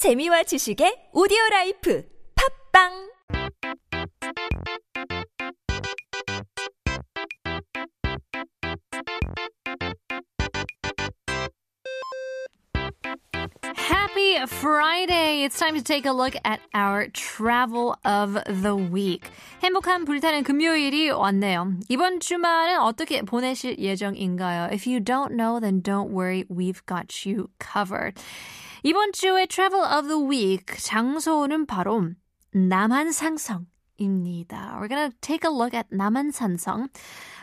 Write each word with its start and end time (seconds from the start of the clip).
재미와 0.00 0.43
지식의 0.43 1.09
오디오 1.13 1.37
라이프 1.51 2.03
팝빵 2.73 3.11
Happy 13.77 14.35
Friday! 14.43 15.43
It's 15.43 15.57
time 15.57 15.75
to 15.75 15.83
take 15.83 16.05
a 16.05 16.11
look 16.11 16.35
at 16.43 16.59
our 16.73 17.07
travel 17.13 17.95
of 18.03 18.37
the 18.47 18.75
week. 18.75 19.29
행복한 19.63 20.05
불타는 20.05 20.43
금요일이 20.43 21.11
왔네요. 21.11 21.73
이번 21.89 22.19
주말은 22.19 22.79
어떻게 22.79 23.21
보내실 23.21 23.77
예정인가요? 23.77 24.69
If 24.73 24.87
you 24.89 24.99
don't 24.99 25.35
know, 25.35 25.59
then 25.59 25.81
don't 25.81 26.11
worry. 26.11 26.45
We've 26.49 26.85
got 26.85 27.25
you 27.25 27.49
covered. 27.59 28.19
이번 28.82 29.12
주의 29.12 29.46
travel 29.46 29.84
of 29.84 30.08
the 30.08 30.20
week 30.22 30.76
장소는 30.78 31.66
바로 31.66 32.10
남한산성입니다. 32.52 33.66
We're 34.78 34.88
gonna 34.88 35.12
take 35.20 35.44
a 35.44 35.50
look 35.50 35.74
at 35.74 35.90
남한산성, 35.90 36.88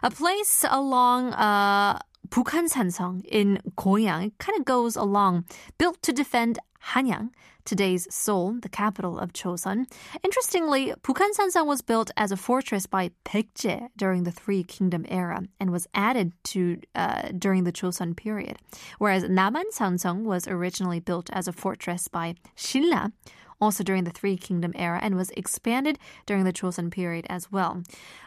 a 0.01 0.09
place 0.09 0.65
along 0.69 1.33
uh, 1.33 1.99
Bukhansansong 2.29 3.25
in 3.25 3.59
Goyang. 3.75 4.27
It 4.27 4.37
kind 4.39 4.57
of 4.59 4.65
goes 4.65 4.95
along, 4.95 5.45
built 5.77 6.01
to 6.03 6.13
defend 6.13 6.59
Hanyang, 6.92 7.30
today's 7.66 8.08
Seoul, 8.10 8.60
the 8.62 8.68
capital 8.68 9.18
of 9.18 9.34
Chosun. 9.34 9.86
Interestingly, 10.24 10.94
Bukhansansong 11.02 11.66
was 11.66 11.82
built 11.82 12.10
as 12.16 12.32
a 12.32 12.36
fortress 12.36 12.86
by 12.86 13.10
Baekje 13.26 13.88
during 13.96 14.24
the 14.24 14.30
Three 14.30 14.62
Kingdom 14.62 15.04
era 15.08 15.42
and 15.60 15.70
was 15.70 15.86
added 15.92 16.32
to 16.44 16.80
uh, 16.94 17.28
during 17.36 17.64
the 17.64 17.72
Chosun 17.72 18.16
period, 18.16 18.56
whereas 18.98 19.24
Namansansong 19.24 20.22
was 20.22 20.48
originally 20.48 20.98
built 20.98 21.28
as 21.30 21.46
a 21.46 21.52
fortress 21.52 22.08
by 22.08 22.36
Shilla 22.56 23.12
also 23.60 23.84
during 23.84 24.04
the 24.04 24.10
Three 24.10 24.36
Kingdom 24.36 24.72
era 24.74 24.98
and 25.02 25.14
was 25.14 25.30
expanded 25.30 25.98
during 26.24 26.44
the 26.44 26.52
Chosun 26.52 26.90
period 26.90 27.26
as 27.28 27.52
well. 27.52 27.82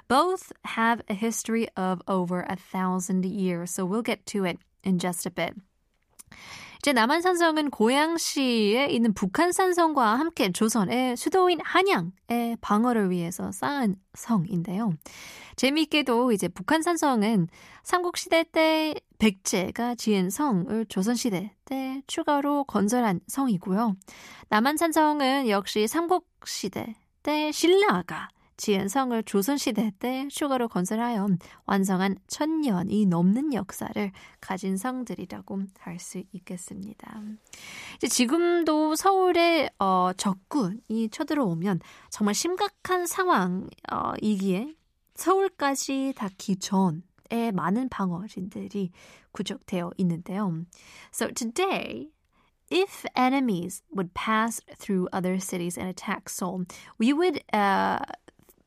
Both 0.07 0.51
have 0.65 1.01
a 1.09 1.13
history 1.13 1.67
of 1.75 2.01
over 2.07 2.45
a 2.47 2.55
thousand 2.55 3.25
years, 3.25 3.71
so 3.71 3.85
we'll 3.85 4.01
get 4.01 4.25
to 4.27 4.43
it 4.43 4.59
in 4.83 4.99
just 4.99 5.25
a 5.25 5.31
bit. 5.31 5.55
이제 6.81 6.93
남한산성은 6.93 7.69
고양시에 7.69 8.87
있는 8.87 9.13
북한산성과 9.13 10.17
함께 10.17 10.51
조선의 10.51 11.15
수도인 11.15 11.59
한양의 11.63 12.57
방어를 12.59 13.11
위해서 13.11 13.51
쌓은 13.51 13.97
성인데요. 14.15 14.91
재미있게도 15.57 16.31
이제 16.31 16.47
북한산성은 16.47 17.49
삼국시대 17.83 18.45
때 18.51 18.95
백제가 19.19 19.93
지은 19.93 20.31
성을 20.31 20.83
조선시대 20.87 21.53
때 21.65 22.01
추가로 22.07 22.63
건설한 22.63 23.19
성이고요. 23.27 23.95
남한산성은 24.49 25.49
역시 25.49 25.85
삼국시대 25.85 26.95
때 27.21 27.51
신라가 27.51 28.29
지은 28.61 28.89
성을 28.89 29.23
조선시대 29.23 29.93
때 29.97 30.27
추가로 30.29 30.67
건설하여 30.67 31.27
완성한 31.65 32.17
천년이 32.27 33.07
넘는 33.07 33.55
역사를 33.55 34.11
가진 34.39 34.77
성들이라고 34.77 35.63
할 35.79 35.97
수 35.99 36.21
있겠습니다. 36.31 37.21
이제 37.95 38.07
지금도 38.07 38.95
서울에 38.95 39.67
어, 39.79 40.11
적군이 40.15 41.09
쳐들어오면 41.09 41.79
정말 42.11 42.35
심각한 42.35 43.07
상황이기에 43.07 44.75
서울까지 45.15 46.13
닿기 46.15 46.57
있는데요. 49.97 50.65
So 51.11 51.29
today, 51.33 52.09
if 52.69 53.05
enemies 53.15 53.81
would 53.91 54.13
pass 54.13 54.61
through 54.77 55.07
other 55.11 55.39
cities 55.39 55.79
and 55.79 55.89
attack 55.89 56.29
Seoul, 56.29 56.65
we 56.99 57.11
would 57.11 57.41
uh, 57.53 57.97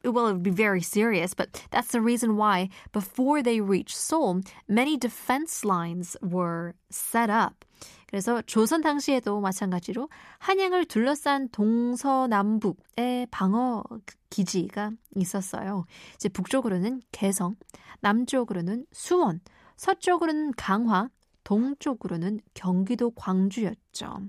well, 0.05 0.28
it 0.28 0.33
would 0.34 0.42
be 0.42 0.50
very 0.50 0.83
serious, 0.83 1.34
but 1.34 1.48
that's 1.70 1.88
the 1.88 2.00
reason 2.00 2.36
why 2.36 2.69
before 2.92 3.42
they 3.42 3.60
reached 3.60 3.97
Seoul, 3.97 4.42
many 4.69 4.97
defense 4.97 5.65
lines 5.65 6.16
were 6.22 6.75
set 6.91 7.31
up. 7.31 7.65
그래서 8.06 8.43
조선 8.43 8.81
당시에도 8.81 9.41
마찬가지로 9.41 10.09
한양을 10.38 10.84
둘러싼 10.84 11.48
동서남북의 11.48 13.26
방어 13.31 13.82
기지가 14.31 14.93
있었어요. 15.16 15.84
이제 16.14 16.28
북쪽으로는 16.28 17.03
개성, 17.10 17.56
남쪽으로는 18.00 18.87
수원, 18.93 19.41
서쪽으로는 19.76 20.53
강화, 20.56 21.09
동쪽으로는 21.43 22.41
경기도 22.54 23.10
광주였죠. 23.10 24.20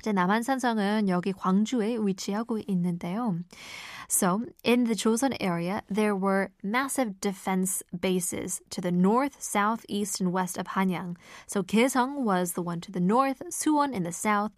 이제 0.00 0.12
남한산성은 0.12 1.08
여기 1.08 1.32
광주에 1.32 1.96
위치하고 1.96 2.58
있는데요. 2.68 3.38
So, 4.06 4.44
in 4.62 4.84
the 4.84 4.94
Joseon 4.94 5.34
area, 5.40 5.82
there 5.88 6.14
were 6.14 6.50
massive 6.62 7.20
defense 7.22 7.82
bases 7.98 8.60
to 8.68 8.82
the 8.82 8.92
north, 8.92 9.40
south, 9.40 9.86
east, 9.88 10.20
and 10.20 10.30
west 10.30 10.58
of 10.58 10.76
Hanyang. 10.76 11.16
So, 11.46 11.62
Kaesong 11.62 12.22
was 12.22 12.52
the 12.52 12.60
one 12.60 12.82
to 12.82 12.92
the 12.92 13.00
north, 13.00 13.40
Suwon 13.48 13.94
in 13.94 14.02
the 14.02 14.12
south, 14.12 14.52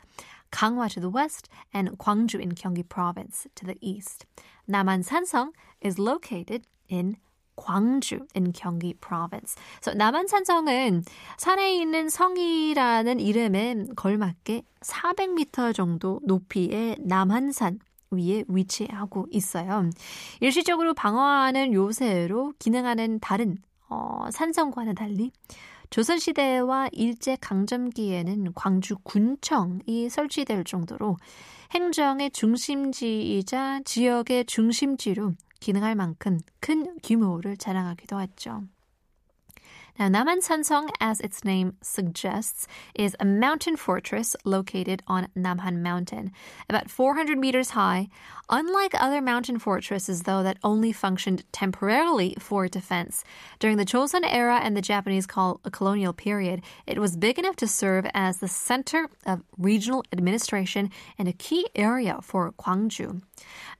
Ganghwa 0.51 0.91
to 0.91 1.01
the 1.01 1.09
west, 1.09 1.49
and 1.73 1.97
Gwangju 1.97 2.41
in 2.41 2.53
Gyeonggi 2.53 2.89
province 2.89 3.47
to 3.55 3.65
the 3.65 3.79
east. 3.81 4.27
Naman 4.69 5.07
Sansong 5.07 5.51
is 5.81 5.97
located 5.97 6.67
in 6.89 7.19
광주 7.62 8.26
in 8.36 8.52
Gyeonggi 8.52 8.96
province. 8.96 9.56
So 9.82 9.94
남한산성은 9.94 11.04
산에 11.38 11.76
있는 11.76 12.10
성이라는 12.10 13.20
이름에 13.20 13.76
걸맞게 13.96 14.64
400m 14.82 15.74
정도 15.76 16.20
높이의 16.24 16.98
남한산 17.00 17.80
위에 18.10 18.44
위치하고 18.48 19.28
있어요. 19.32 19.90
일시적으로 20.42 20.94
방어하는 20.94 21.74
요새로 21.74 22.54
기능하는 22.60 23.20
다른 23.20 23.58
어, 23.90 24.26
산성과는 24.32 24.96
달리 24.96 25.32
조선시대와 25.92 26.90
일제강점기에는 26.94 28.54
광주 28.54 28.96
군청이 29.04 30.10
설치될 30.10 30.64
정도로 30.64 31.18
행정의 31.72 32.32
중심지이자 32.32 33.82
지역의 33.84 34.46
중심지로 34.46 35.34
기능할 35.62 35.96
만큼 35.96 36.40
큰 36.60 36.98
규모를 37.02 37.56
자랑하기도 37.56 38.20
했죠. 38.20 38.64
Now, 39.99 40.09
Naman 40.09 40.43
as 41.01 41.21
its 41.21 41.43
name 41.43 41.73
suggests, 41.81 42.69
is 42.95 43.17
a 43.19 43.25
mountain 43.25 43.77
fortress 43.77 44.37
located 44.45 45.03
on 45.07 45.29
Namhan 45.35 45.81
Mountain, 45.81 46.33
about 46.69 46.91
400 46.91 47.39
meters 47.39 47.71
high. 47.71 48.09
Unlike 48.51 49.01
other 49.01 49.23
mountain 49.23 49.59
fortresses, 49.59 50.25
though, 50.25 50.43
that 50.43 50.59
only 50.63 50.93
functioned 50.93 51.45
temporarily 51.51 52.37
for 52.39 52.69
defense, 52.69 53.25
during 53.59 53.79
the 53.79 53.87
Joseon 53.87 54.23
era 54.25 54.61
and 54.63 54.77
the 54.77 54.83
Japanese 54.83 55.27
colonial 55.27 56.13
period, 56.13 56.61
it 56.87 56.99
was 56.99 57.17
big 57.17 57.39
enough 57.39 57.57
to 57.57 57.67
serve 57.67 58.07
as 58.13 58.39
the 58.39 58.49
center 58.49 59.09
of 59.25 59.43
regional 59.57 60.05
administration 60.13 60.91
and 61.19 61.27
a 61.27 61.33
key 61.33 61.67
area 61.75 62.19
for 62.23 62.53
Gwangju. 62.53 63.23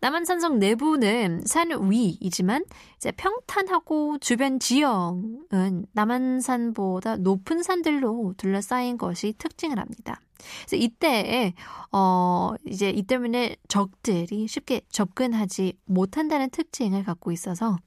남한산성 0.01 0.59
내부는 0.59 1.43
산 1.47 1.71
위이지만 1.71 2.65
이제 2.99 3.11
평탄하고 3.13 4.19
주변 4.19 4.59
지형은 4.61 5.87
남한산보다 6.02 7.18
높은 7.18 7.62
산들로 7.64 8.34
둘러싸인 8.38 8.98
것이 8.98 9.34
특징을 9.38 9.80
합니다. 9.80 10.20
그래서 10.66 10.76
이때에 10.76 11.54
어 11.92 12.54
이제 12.66 12.90
이 12.90 13.04
때문에 13.04 13.56
적들이 13.68 14.48
쉽게 14.48 14.82
접근하지 14.90 15.78
못한다는 15.86 16.50
특징을 16.50 17.04
갖고 17.04 17.32
있어서 17.32 17.78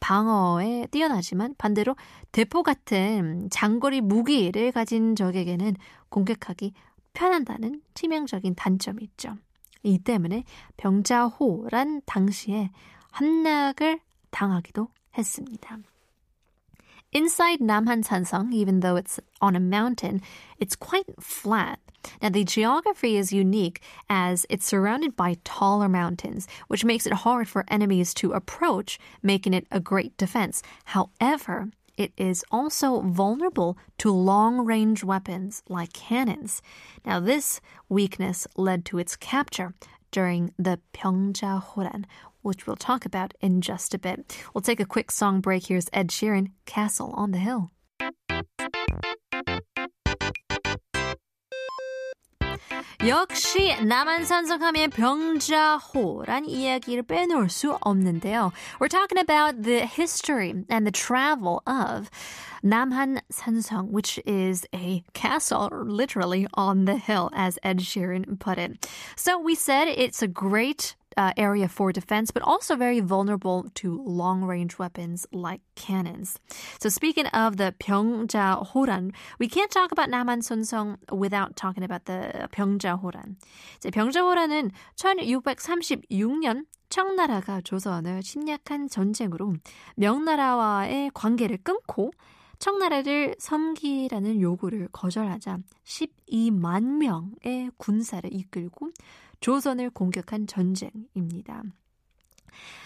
방어에 0.00 0.88
뛰어나지만 0.90 1.54
반대로 1.58 1.94
대포 2.32 2.64
같은 2.64 3.48
장거리 3.50 4.00
무기를 4.00 4.72
가진 4.72 5.14
적에게는 5.14 5.76
공격하기 6.08 6.72
편한다는 7.12 7.82
치명적인 7.94 8.56
단점이 8.56 9.02
있죠. 9.02 9.36
이 9.84 9.98
때문에 9.98 10.44
병자호란 10.76 12.02
당시에 12.06 12.70
함락을 13.12 14.00
당하기도 14.30 14.88
했습니다. 15.16 15.78
Inside 17.12 17.58
Namhan 17.58 18.06
Sansang, 18.06 18.54
even 18.54 18.80
though 18.80 18.96
it's 18.96 19.20
on 19.42 19.54
a 19.54 19.60
mountain, 19.60 20.22
it's 20.58 20.74
quite 20.74 21.04
flat. 21.20 21.78
Now, 22.22 22.30
the 22.30 22.42
geography 22.42 23.18
is 23.18 23.34
unique 23.34 23.82
as 24.08 24.46
it's 24.48 24.64
surrounded 24.64 25.14
by 25.14 25.36
taller 25.44 25.90
mountains, 25.90 26.48
which 26.68 26.86
makes 26.86 27.06
it 27.06 27.12
hard 27.12 27.48
for 27.48 27.66
enemies 27.68 28.14
to 28.14 28.32
approach, 28.32 28.98
making 29.22 29.52
it 29.52 29.66
a 29.70 29.78
great 29.78 30.16
defense. 30.16 30.62
However, 30.86 31.68
it 31.98 32.12
is 32.16 32.46
also 32.50 33.02
vulnerable 33.02 33.76
to 33.98 34.10
long 34.10 34.64
range 34.64 35.04
weapons 35.04 35.62
like 35.68 35.92
cannons. 35.92 36.62
Now, 37.04 37.20
this 37.20 37.60
weakness 37.90 38.46
led 38.56 38.86
to 38.86 38.96
its 38.96 39.16
capture 39.16 39.74
during 40.10 40.54
the 40.58 40.80
Pyeongja-horan, 40.94 42.06
which 42.41 42.65
we'll 42.65 42.75
talk 42.75 43.05
about 43.05 43.33
in 43.41 43.61
just 43.61 43.93
a 43.93 43.99
bit. 43.99 44.37
We'll 44.53 44.61
take 44.61 44.79
a 44.79 44.85
quick 44.85 45.11
song 45.11 45.41
break. 45.41 45.67
Here's 45.67 45.89
Ed 45.93 46.09
Sheeran, 46.09 46.51
Castle 46.65 47.13
on 47.15 47.31
the 47.31 47.39
Hill. 47.39 47.71
역시 53.07 53.75
남한산성하면 53.85 54.89
병자호란 54.89 56.45
이야기를 56.45 57.03
빼놓을 57.03 57.49
수 57.49 57.77
없는데요. 57.79 58.51
We're 58.79 58.89
talking 58.89 59.19
about 59.19 59.63
the 59.63 59.85
history 59.85 60.65
and 60.69 60.85
the 60.85 60.91
travel 60.91 61.61
of 61.65 62.09
Namhan 62.63 63.21
Sansong, 63.31 63.91
which 63.91 64.19
is 64.25 64.65
a 64.73 65.03
castle 65.13 65.69
literally 65.71 66.47
on 66.55 66.85
the 66.85 66.97
hill, 66.97 67.29
as 67.33 67.59
Ed 67.63 67.79
Sheeran 67.79 68.39
put 68.39 68.57
it. 68.57 68.87
So 69.15 69.39
we 69.39 69.55
said 69.55 69.87
it's 69.87 70.21
a 70.21 70.27
great 70.27 70.95
uh, 71.16 71.32
area 71.36 71.68
for 71.68 71.92
defense, 71.92 72.30
but 72.30 72.42
also 72.42 72.76
very 72.76 73.00
vulnerable 73.00 73.66
to 73.74 74.02
long 74.04 74.44
range 74.44 74.78
weapons 74.78 75.26
like 75.32 75.60
cannons. 75.74 76.38
So, 76.80 76.88
speaking 76.88 77.26
of 77.28 77.56
the 77.56 77.74
Pyeongja 77.78 78.66
Horan, 78.68 79.12
we 79.38 79.48
can't 79.48 79.70
talk 79.70 79.92
about 79.92 80.08
Naman 80.08 80.42
Sunsong 80.42 80.98
without 81.10 81.56
talking 81.56 81.84
about 81.84 82.06
the 82.06 82.48
Pyeongja 82.52 83.00
Horan. 83.00 83.36
이제 83.78 83.90
병자 83.90 84.22
호란은 84.22 84.70
1636년 84.96 86.66
청나라가 86.88 87.60
조선을 87.62 88.20
침략한 88.20 88.88
전쟁으로 88.88 89.54
명나라와의 89.96 91.10
관계를 91.14 91.58
끊고 91.62 92.10
청나라를 92.58 93.34
섬기라는 93.38 94.40
요구를 94.40 94.88
거절하자 94.92 95.58
12만 95.84 96.98
명의 96.98 97.70
군사를 97.76 98.32
이끌고 98.32 98.90
조선을 99.41 99.91
공격한 99.91 100.47
전쟁입니다. 100.47 101.63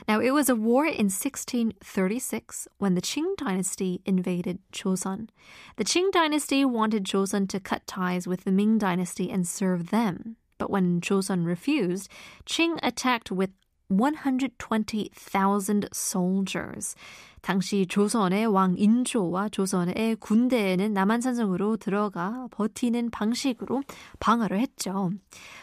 Now, 0.07 0.19
it 0.19 0.31
was 0.31 0.49
a 0.49 0.55
war 0.55 0.85
in 0.85 1.09
1636 1.09 2.67
when 2.77 2.95
the 2.95 3.01
Qing 3.01 3.35
dynasty 3.37 4.01
invaded 4.05 4.59
Joseon. 4.73 5.29
The 5.77 5.85
Qing 5.85 6.11
dynasty 6.11 6.65
wanted 6.65 7.05
Joseon 7.05 7.47
to 7.49 7.59
cut 7.59 7.87
ties 7.87 8.27
with 8.27 8.43
the 8.43 8.51
Ming 8.51 8.77
dynasty 8.77 9.31
and 9.31 9.47
serve 9.47 9.89
them. 9.89 10.35
But 10.57 10.69
when 10.69 11.01
Joseon 11.01 11.45
refused, 11.45 12.09
Qing 12.45 12.79
attacked 12.83 13.31
with 13.31 13.51
120,000 13.88 15.88
soldiers. 15.94 16.96
당시 17.42 17.86
조선의 17.86 18.46
왕 18.46 18.74
인조와 18.76 19.50
조선의 19.50 20.16
군대에는 20.16 20.92
남한산성으로 20.92 21.76
들어가 21.76 22.48
버티는 22.50 23.10
방식으로 23.10 23.82
방어를 24.18 24.58
했죠. 24.58 25.12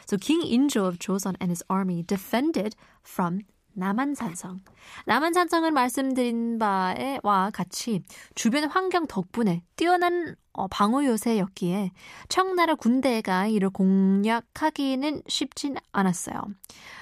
So 0.08 0.18
King 0.18 0.50
Injo 0.50 0.88
of 0.88 1.00
Joseon 1.00 1.36
and 1.42 1.52
his 1.52 1.62
army 1.70 2.04
defended 2.04 2.78
from 3.06 3.42
남한산성. 3.74 4.62
남한산성은 5.06 5.74
말씀드린 5.74 6.60
바와 6.60 7.52
같이 7.52 8.04
주변 8.36 8.66
환경 8.66 9.08
덕분에 9.08 9.64
뛰어난 9.75 10.36
방어 10.70 11.04
요새였기에 11.04 11.92
청나라 12.30 12.75
군대가 12.75 13.48
이를 13.48 13.70
공략하기는 13.70 15.24
쉽진 15.28 15.75
않았어요. 15.92 16.54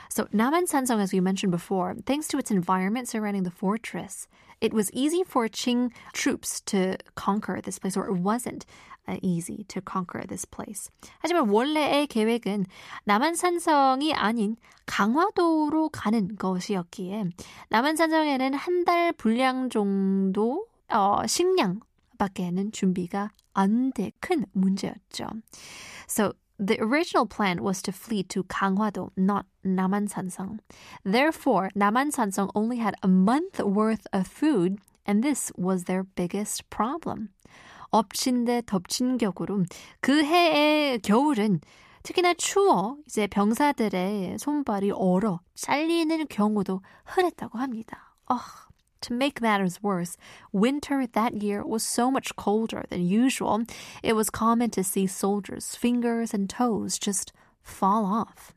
So 0.09 0.25
Naman-Sansong, 0.33 0.99
as 0.99 1.13
we 1.13 1.21
mentioned 1.21 1.51
before, 1.51 1.95
thanks 2.05 2.27
to 2.29 2.37
its 2.37 2.51
environment 2.51 3.07
surrounding 3.07 3.43
the 3.43 3.51
fortress, 3.51 4.27
it 4.59 4.73
was 4.73 4.91
easy 4.93 5.23
for 5.23 5.47
Qing 5.47 5.91
troops 6.13 6.61
to 6.65 6.97
conquer 7.15 7.61
this 7.61 7.79
place, 7.79 7.95
or 7.95 8.07
it 8.07 8.19
wasn't 8.19 8.65
uh, 8.65 8.90
easy 9.21 9.63
to 9.67 9.81
conquer 9.81 10.21
this 10.27 10.45
place. 10.45 10.89
하지만 11.19 11.49
원래의 11.49 12.07
계획은 12.07 12.65
남한산성이 13.05 14.13
아닌 14.13 14.55
강화도로 14.85 15.89
가는 15.89 16.35
것이었기에 16.35 17.25
남한산성에는 17.69 18.53
한 18.53 18.85
달 18.85 19.13
분량 19.13 19.69
정도 19.69 20.65
어, 20.89 21.25
식량 21.27 21.79
밖에는 22.17 22.71
준비가 22.71 23.31
안 23.53 23.91
돼 23.91 24.11
큰 24.21 24.45
문제였죠. 24.53 25.27
So 26.07 26.33
the 26.57 26.79
original 26.79 27.25
plan 27.25 27.63
was 27.63 27.81
to 27.83 27.91
flee 27.91 28.23
to 28.29 28.43
Ganghwa-do, 28.43 29.11
not 29.17 29.45
Naman-sansong. 29.65 30.59
Therefore, 31.03 31.69
Naman-sansong 31.75 32.49
only 32.55 32.77
had 32.77 32.95
a 33.01 33.07
month 33.07 33.59
worth 33.59 34.05
of 34.13 34.27
food, 34.27 34.77
and 35.05 35.23
this 35.23 35.51
was 35.57 35.85
their 35.85 36.03
biggest 36.03 36.69
problem. 36.69 37.29
엎친 37.91 38.45
데 38.45 38.61
덮친 38.65 39.17
격으로 39.17 39.63
그 39.99 40.23
해의 40.23 40.99
겨울은 40.99 41.59
특히나 42.03 42.33
추워 42.33 42.97
이제 43.05 43.27
병사들의 43.27 44.37
손발이 44.39 44.91
얼어 44.91 45.39
잘리는 45.53 46.27
경우도 46.27 46.81
흔했다고 47.05 47.59
합니다. 47.59 48.15
어, 48.27 48.37
to 49.01 49.15
make 49.15 49.41
matters 49.41 49.79
worse, 49.83 50.17
winter 50.53 51.05
that 51.05 51.43
year 51.43 51.63
was 51.63 51.83
so 51.83 52.09
much 52.09 52.35
colder 52.35 52.83
than 52.89 53.01
usual, 53.01 53.65
it 54.03 54.13
was 54.15 54.31
common 54.31 54.69
to 54.71 54.81
see 54.81 55.05
soldiers' 55.05 55.75
fingers 55.75 56.33
and 56.33 56.49
toes 56.49 56.97
just 56.97 57.33
fall 57.61 58.05
off. 58.05 58.53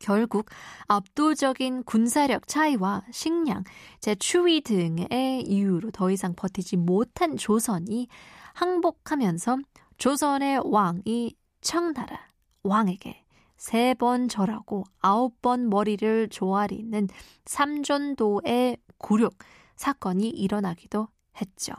결국 0.00 0.46
압도적인 0.88 1.84
군사력 1.84 2.48
차이와 2.48 3.04
식량, 3.12 3.64
제 4.00 4.14
추위 4.14 4.62
등의 4.62 5.42
이유로 5.46 5.90
더 5.90 6.10
이상 6.10 6.34
버티지 6.34 6.76
못한 6.78 7.36
조선이 7.36 8.08
항복하면서 8.54 9.58
조선의 9.98 10.60
왕이 10.64 11.34
청나라 11.60 12.18
왕에게 12.62 13.24
세 13.56 13.94
번 13.94 14.28
절하고 14.28 14.84
아홉 15.00 15.42
번 15.42 15.68
머리를 15.68 16.28
조아리는 16.30 17.08
삼전도의 17.44 18.78
굴욕 18.98 19.34
사건이 19.76 20.28
일어나기도 20.30 21.08
했죠. 21.40 21.74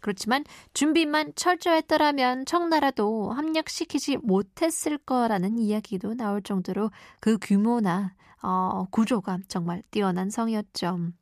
그렇지만 0.00 0.44
준비만 0.72 1.32
철저했더라면 1.36 2.46
청나라도 2.46 3.32
합력시키지 3.32 4.16
못했을 4.18 4.98
거라는 4.98 5.58
이야기도 5.58 6.14
나올 6.14 6.42
정도로 6.42 6.90
그 7.20 7.36
규모나 7.40 8.14
어, 8.42 8.86
구조가 8.90 9.40
정말 9.48 9.82
뛰어난 9.90 10.30
성이었죠. 10.30 11.12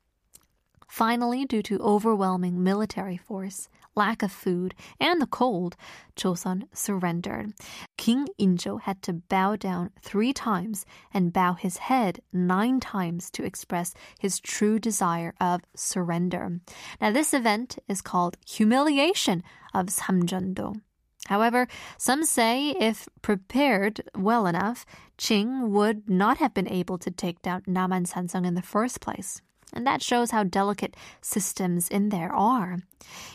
Finally, 0.91 1.44
due 1.44 1.62
to 1.62 1.76
overwhelming 1.81 2.58
military 2.61 3.17
force, 3.17 3.69
lack 3.99 4.23
of 4.23 4.33
food, 4.33 4.75
and 5.00 5.21
the 5.21 5.27
cold, 5.27 5.77
Joseon 6.17 6.69
surrendered. 6.73 7.53
King 7.97 8.29
Injo 8.39 8.81
had 8.81 9.03
to 9.03 9.12
bow 9.12 9.56
down 9.56 9.91
three 10.00 10.33
times 10.33 10.87
and 11.12 11.33
bow 11.33 11.53
his 11.55 11.77
head 11.89 12.21
nine 12.33 12.79
times 12.81 13.31
to 13.33 13.45
express 13.45 13.95
his 14.19 14.41
true 14.41 14.79
desire 14.79 15.35
of 15.41 15.62
surrender. 15.75 16.61
Now, 17.00 17.11
this 17.11 17.35
event 17.35 17.79
is 17.89 18.00
called 18.00 18.39
humiliation 18.47 19.43
of 19.75 19.87
Samjeondo. 19.87 20.81
However, 21.27 21.69
some 21.99 22.25
say 22.25 22.71
if 22.81 23.09
prepared 23.21 24.01
well 24.17 24.47
enough, 24.47 24.87
Qing 25.19 25.69
would 25.69 26.09
not 26.09 26.39
have 26.39 26.55
been 26.55 26.69
able 26.81 26.97
to 26.99 27.11
take 27.11 27.43
down 27.43 27.63
Naman 27.63 28.06
Sansong 28.06 28.46
in 28.46 28.55
the 28.55 28.63
first 28.63 29.01
place. 29.01 29.43
And 29.75 29.87
that 29.87 30.03
shows 30.03 30.31
how 30.31 30.44
delicate 30.44 30.96
systems 31.22 31.89
in 31.91 32.08
there 32.08 32.32
are. 32.32 32.77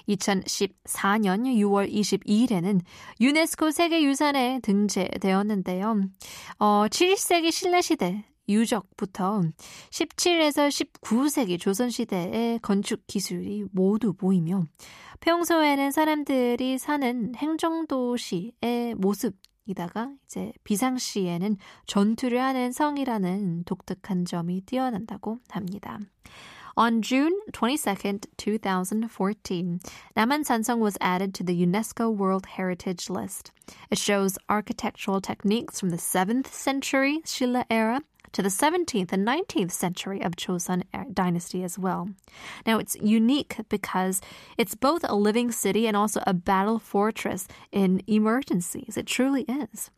2014년 0.07 1.45
6월 1.45 1.91
22일에는 1.91 2.81
유네스코 3.19 3.71
세계유산에 3.71 4.59
등재되었는데요. 4.61 6.09
어, 6.59 6.85
7세기 6.89 7.51
신라시대 7.51 8.25
유적부터 8.49 9.41
17에서 9.89 10.67
19세기 11.01 11.59
조선시대의 11.59 12.59
건축 12.59 13.07
기술이 13.07 13.65
모두 13.71 14.13
보이며 14.13 14.63
평소에는 15.21 15.91
사람들이 15.91 16.77
사는 16.77 17.33
행정도시의 17.35 18.95
모습 18.97 19.35
이다가 19.66 20.10
이제 20.24 20.52
비상시에는 20.64 21.56
전투를 21.86 22.40
하는 22.40 22.72
성이라는 22.72 23.64
독특한 23.64 24.24
점이 24.24 24.62
뛰어난다고 24.62 25.38
합니다. 25.50 25.98
On 26.76 27.02
June 27.02 27.34
22nd, 27.52 28.26
2014, 28.36 29.80
Naman 30.16 30.44
Sansong 30.44 30.78
was 30.78 30.96
added 31.00 31.34
to 31.34 31.42
the 31.42 31.66
UNESCO 31.66 32.08
World 32.08 32.46
Heritage 32.46 33.10
List. 33.10 33.50
It 33.90 33.98
shows 33.98 34.38
architectural 34.48 35.20
techniques 35.20 35.80
from 35.80 35.90
the 35.90 35.96
7th 35.96 36.46
century 36.46 37.20
Shilla 37.24 37.64
era 37.68 38.00
to 38.32 38.42
the 38.42 38.48
17th 38.48 39.12
and 39.12 39.26
19th 39.26 39.72
century 39.72 40.20
of 40.20 40.36
Joseon 40.36 40.82
dynasty 41.12 41.64
as 41.64 41.78
well. 41.78 42.08
Now 42.66 42.78
it's 42.78 42.96
unique 42.96 43.56
because 43.68 44.20
it's 44.56 44.74
both 44.74 45.04
a 45.08 45.14
living 45.14 45.50
city 45.50 45.86
and 45.86 45.96
also 45.96 46.20
a 46.26 46.34
battle 46.34 46.78
fortress 46.78 47.48
in 47.72 48.02
emergencies. 48.06 48.96
It 48.96 49.06
truly 49.06 49.44
is. 49.48 49.90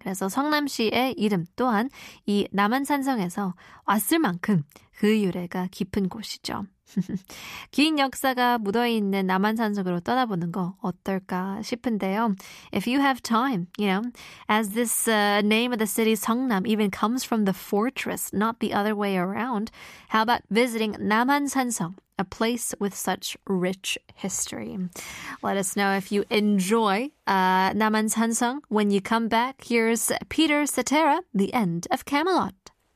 그래서 0.00 0.28
성남시의 0.28 1.14
이름 1.16 1.46
또한 1.56 1.88
이 2.26 2.46
남한산성에서 2.52 3.54
왔을 3.86 4.18
만큼 4.18 4.64
그 4.98 5.22
유래가 5.22 5.68
깊은 5.70 6.10
곳이죠. 6.10 6.66
긴 7.70 7.98
역사가 7.98 8.58
묻어있는 8.58 9.26
남한산성으로 9.26 10.00
떠나보는 10.00 10.52
거 10.52 10.76
어떨까 10.80 11.60
싶은데요. 11.62 12.34
If 12.72 12.86
you 12.86 13.00
have 13.00 13.22
time, 13.22 13.68
you 13.78 13.86
know, 13.88 14.02
as 14.48 14.70
this 14.70 15.08
uh, 15.08 15.40
name 15.42 15.72
of 15.72 15.78
the 15.78 15.86
city 15.86 16.14
Seongnam 16.14 16.66
even 16.66 16.90
comes 16.90 17.24
from 17.24 17.44
the 17.44 17.52
fortress, 17.52 18.32
not 18.32 18.60
the 18.60 18.72
other 18.74 18.94
way 18.94 19.16
around, 19.16 19.70
how 20.08 20.22
about 20.22 20.42
visiting 20.50 20.94
남한산성? 20.94 21.94
A 22.16 22.24
place 22.24 22.72
with 22.78 22.94
such 22.94 23.36
rich 23.48 23.98
history. 24.14 24.78
Let 25.42 25.56
us 25.56 25.74
know 25.74 25.96
if 25.96 26.12
you 26.12 26.22
enjoy 26.30 27.10
uh, 27.26 27.72
Naman 27.72 28.08
Sansong 28.08 28.60
when 28.68 28.92
you 28.92 29.00
come 29.00 29.26
back. 29.26 29.64
Here's 29.66 30.12
Peter 30.28 30.64
Cetera, 30.64 31.22
The 31.34 31.52
End 31.52 31.88
of 31.90 32.04
Camelot. 32.04 32.54